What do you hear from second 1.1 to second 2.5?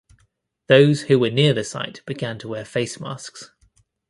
were near the site began to